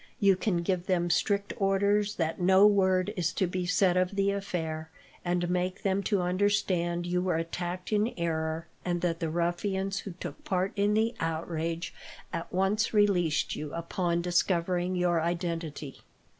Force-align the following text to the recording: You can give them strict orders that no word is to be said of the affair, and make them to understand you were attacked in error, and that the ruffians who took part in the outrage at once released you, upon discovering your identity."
You 0.19 0.35
can 0.35 0.63
give 0.63 0.87
them 0.87 1.11
strict 1.11 1.53
orders 1.57 2.15
that 2.15 2.41
no 2.41 2.65
word 2.65 3.13
is 3.15 3.31
to 3.33 3.45
be 3.45 3.67
said 3.67 3.95
of 3.97 4.15
the 4.15 4.31
affair, 4.31 4.89
and 5.23 5.47
make 5.47 5.83
them 5.83 6.01
to 6.09 6.23
understand 6.23 7.05
you 7.05 7.21
were 7.21 7.35
attacked 7.35 7.93
in 7.93 8.11
error, 8.17 8.65
and 8.83 9.01
that 9.01 9.19
the 9.19 9.29
ruffians 9.29 9.99
who 9.99 10.13
took 10.13 10.43
part 10.43 10.71
in 10.75 10.95
the 10.95 11.13
outrage 11.19 11.93
at 12.33 12.51
once 12.51 12.95
released 12.95 13.55
you, 13.55 13.71
upon 13.75 14.23
discovering 14.23 14.95
your 14.95 15.21
identity." 15.21 16.01